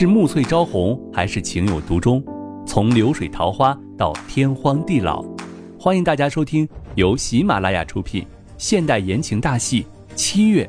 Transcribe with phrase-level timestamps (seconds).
[0.00, 2.22] 是暮翠朝红，还是情有独钟？
[2.64, 5.24] 从流水桃花到天荒地老，
[5.76, 8.24] 欢迎大家收听由喜马拉雅出品
[8.58, 9.82] 现代言情大戏
[10.14, 10.64] 《七月》，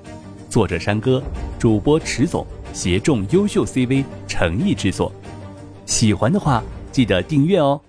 [0.51, 1.21] 作者山歌，
[1.59, 5.11] 主播迟总，协众优秀 CV 诚意制作。
[5.85, 7.79] 喜欢的话，记得订阅哦。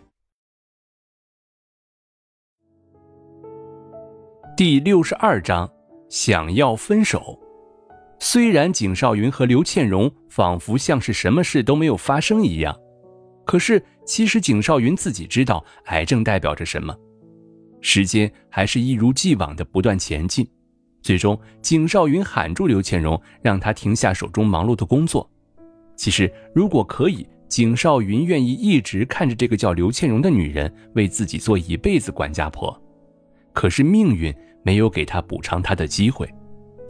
[4.54, 5.72] 第六十二章，
[6.10, 7.40] 想要分手。
[8.22, 12.78] 虽然景少云和刘倩蓉仿佛像是什么事都没有发生一样，
[13.46, 16.94] 可是其实景少云自己知道癌症代表着什么。
[17.80, 20.46] 时间还是一如既往的不断前进，
[21.00, 25.28] 最终景少云喊住刘倩蓉，让她停下手中忙碌的工作。
[25.96, 32.78] 其实如果可以，景少云愿意一直看着这个叫刘倩蓉的女人为自己做一辈子管家婆，
[33.54, 36.30] 可是命运没有给他补偿他的机会。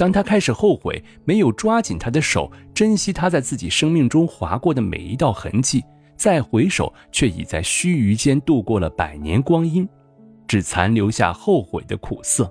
[0.00, 5.84] 当他开始后悔没有抓紧她的手，珍惜她在自己生命中划过的每一道痕迹，
[6.16, 9.86] 再回首，却已在须臾间度过了百年光阴，
[10.48, 12.50] 只残留下后悔的苦涩。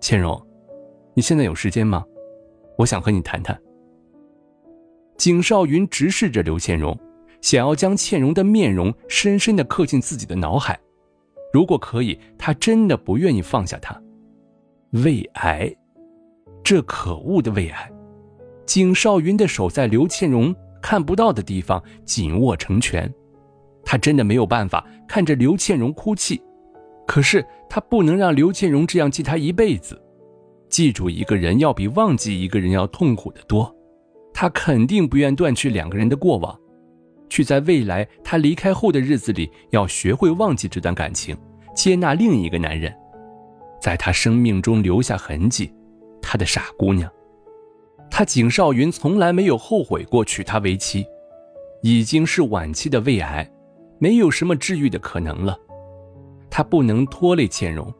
[0.00, 0.42] 倩蓉，
[1.12, 2.06] 你现在有时间吗？
[2.78, 3.54] 我想和你谈谈。
[5.18, 6.98] 景少云直视着刘倩蓉，
[7.42, 10.80] 想要将倩蓉的面容深深的刻进自己的脑海。
[11.52, 14.00] 如果可以，他真的不愿意放下她。
[14.92, 15.72] 胃癌，
[16.64, 17.92] 这可恶的胃癌！
[18.66, 20.52] 景少云的手在刘倩蓉
[20.82, 23.08] 看不到的地方紧握成拳，
[23.84, 26.42] 他真的没有办法看着刘倩蓉哭泣，
[27.06, 29.96] 可是他不能让刘倩蓉这样记他一辈子。
[30.68, 33.72] 记住一个人要比忘记一个人要痛苦的多，
[34.34, 36.58] 他肯定不愿断去两个人的过往，
[37.28, 41.36] 去在未来他离开后的日子里要学会忘记这段感情，
[41.76, 42.92] 接纳另一个男人。
[43.80, 45.72] 在他生命中留下痕迹，
[46.20, 47.10] 他的傻姑娘。
[48.10, 51.06] 他景少云从来没有后悔过娶她为妻，
[51.80, 53.48] 已经是晚期的胃癌，
[53.98, 55.56] 没有什么治愈的可能了。
[56.50, 57.92] 他不能拖累倩蓉，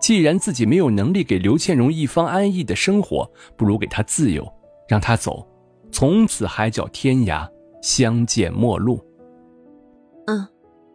[0.00, 4.46] 既然自己没有能力给刘倩蓉一方安逸的生活，不如给她自由，
[4.88, 5.46] 让她走，
[5.92, 7.48] 从此海角天涯，
[7.80, 9.00] 相见陌路。
[10.26, 10.46] 嗯，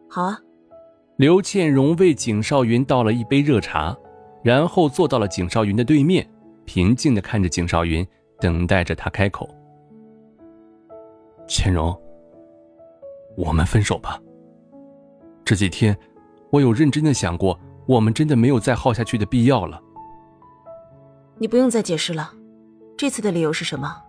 [0.09, 0.37] 好啊。
[1.15, 3.97] 刘倩蓉为景少云倒了一杯热茶。
[4.43, 6.27] 然后坐到了景少云的对面，
[6.65, 8.05] 平静的看着景少云，
[8.39, 9.49] 等待着他开口。
[11.47, 11.99] 倩蓉，
[13.35, 14.21] 我们分手吧。
[15.43, 15.97] 这几天，
[16.51, 19.81] 我有认真的想过，我们真的没有再耗下去的必要了。
[21.37, 22.31] 你不用再解释了，
[22.97, 24.03] 这次的理由是什么？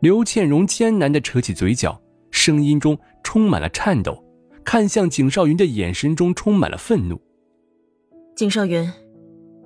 [0.00, 2.00] 刘倩蓉艰难的扯起嘴角，
[2.30, 4.22] 声音中充满了颤抖，
[4.64, 7.20] 看向景少云的眼神中充满了愤怒。
[8.34, 8.92] 景少云。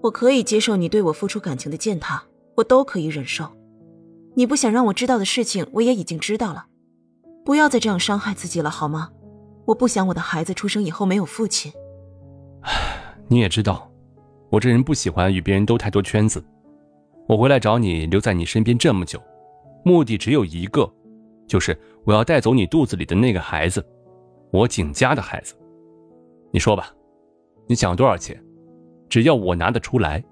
[0.03, 2.23] 我可以接受你对我付出感情的践踏，
[2.57, 3.47] 我都可以忍受。
[4.35, 6.67] 你不想让我知道的事情，我也已经知道了。
[7.45, 9.11] 不要再这样伤害自己了，好吗？
[9.67, 11.73] 我不想我的孩子出生以后没有父亲。
[13.29, 13.91] 你也知道，
[14.51, 16.43] 我这人不喜欢与别人兜太多圈子。
[17.29, 19.21] 我回来找你，留在你身边这么久，
[19.85, 20.91] 目的只有一个，
[21.47, 23.85] 就是我要带走你肚子里的那个孩子，
[24.51, 25.55] 我景家的孩子。
[26.51, 26.93] 你说吧，
[27.69, 28.43] 你想要多少钱？
[29.11, 30.25] 只要我拿得出来。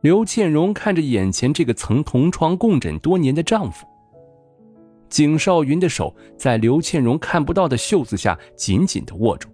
[0.00, 3.86] 刘倩蓉看着眼前这个曾同床共枕多年的丈夫，
[5.08, 9.48] 景少云的手在刘倩蓉看不到的袖子下紧紧的握住，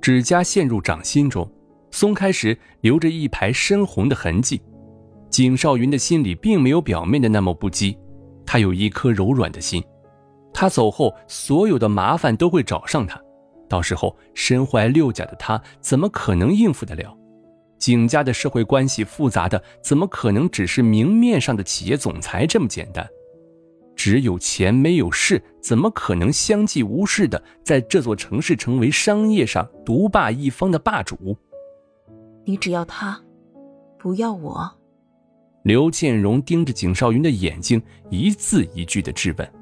[0.00, 1.48] 指甲陷入掌心中，
[1.90, 4.60] 松开时留着一排深红的痕迹。
[5.30, 7.96] 景少云的心里并没有表面的那么不羁，
[8.44, 9.82] 他有一颗柔软的心，
[10.52, 13.18] 他走后所有的麻烦都会找上他。
[13.72, 17.16] 到时候身怀六甲的他怎么可能应付得了？
[17.78, 23.08] 景家的社会关系复杂的，怎么可能只是明面上的企业总裁这么简单？
[23.96, 31.34] 只有钱没有势，怎么可能相继无事的在这座城市成为商业上独霸一方的霸主？
[32.44, 33.18] 你只要他，
[33.98, 34.70] 不要我。
[35.62, 39.52] 刘建荣盯着景少云的眼睛，一字一句的质问：“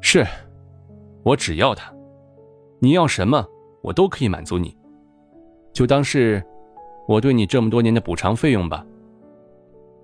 [0.00, 0.24] 是，
[1.24, 1.92] 我只要他。”
[2.82, 3.46] 你要什么，
[3.82, 4.76] 我都可以满足你，
[5.72, 6.42] 就当是
[7.06, 8.84] 我对你这么多年的补偿费用吧。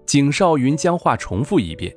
[0.05, 1.97] 景少云将话重复一遍，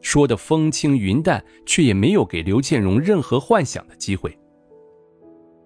[0.00, 4.38] 说的风轻云淡，却也没有给刘倩荣任何幻想的机会。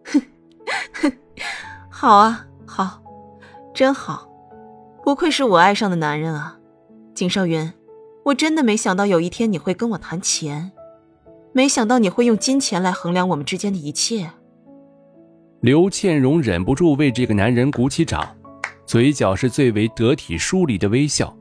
[0.06, 0.20] 哼，
[0.94, 1.12] 哼，
[1.90, 3.02] 好啊，好，
[3.75, 4.26] 真好，
[5.05, 6.58] 不愧是我爱上的男人啊，
[7.14, 7.72] 景少云，
[8.25, 10.72] 我真的没想到有一天你会跟我谈钱，
[11.52, 14.31] 没想到你会用金钱来衡量我们之间的一切。
[15.64, 18.37] 刘倩蓉忍不住为这个男人鼓起掌，
[18.84, 21.34] 嘴角是最为得体疏离的微笑，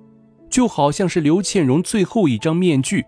[0.50, 3.06] 就好像是刘倩蓉最后一张面具，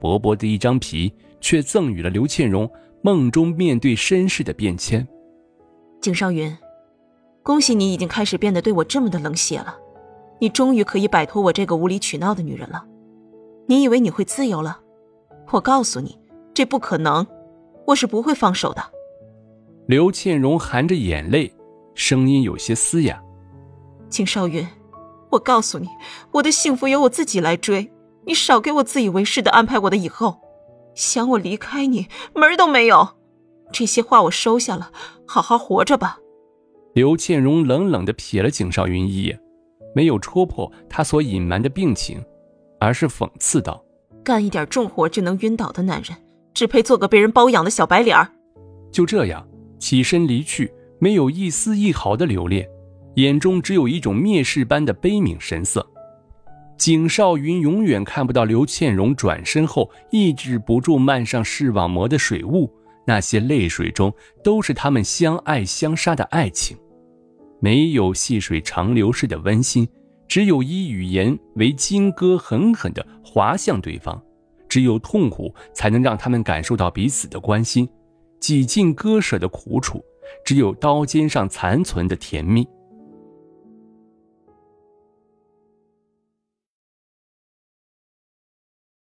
[0.00, 2.68] 薄薄的一张皮，却赠予了刘倩荣
[3.00, 5.06] 梦中面对身世的变迁。
[6.00, 6.52] 景少云，
[7.44, 9.76] 恭喜你已经开始变得对我这么的冷血了，
[10.40, 12.84] 你终于可以摆脱我这个无理取闹的女人了。
[13.66, 14.80] 你以为你会自由了？
[15.52, 16.18] 我告诉你，
[16.52, 17.24] 这不可能，
[17.86, 18.82] 我是不会放手的。
[19.86, 21.54] 刘倩荣含着眼泪，
[21.94, 23.22] 声音有些嘶哑。
[24.08, 24.66] 景少云，
[25.30, 25.86] 我告诉你，
[26.32, 27.92] 我的幸福由我自己来追，
[28.26, 30.40] 你少给我自以为是的安排我的以后，
[30.96, 33.10] 想我离开你门都没有。
[33.72, 34.90] 这些话我收下了，
[35.24, 36.18] 好好活着吧。
[36.92, 39.38] 刘倩荣冷冷的瞥了景少云一眼，
[39.94, 42.20] 没有戳破他所隐瞒的病情，
[42.80, 43.84] 而是讽刺道
[44.24, 46.18] ：“干一点重活就能晕倒的男人，
[46.52, 48.32] 只配做个被人包养的小白脸儿。”
[48.90, 49.46] 就这样
[49.78, 52.68] 起身离去，没有一丝一毫的留恋，
[53.16, 55.86] 眼中只有一种蔑视般的悲悯神色。
[56.78, 62.70] 景少云永远看不到刘倩荣转身后抑制不住漫上视网膜的水雾。
[63.08, 64.12] 那些泪水中
[64.42, 66.76] 都是他们相爱相杀的爱情，
[67.60, 69.86] 没有细水长流式的温馨，
[70.26, 74.20] 只有以语言为金戈，狠狠地划向对方；
[74.68, 77.86] 只有痛苦，才能让他们感受到彼此的关心；
[78.40, 80.04] 几近割舍的苦楚，
[80.44, 82.66] 只有刀尖上残存的甜蜜。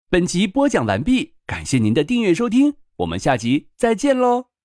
[0.08, 2.74] 本集播讲完毕，感谢您的订阅收听。
[2.96, 4.55] 我们下集再见喽。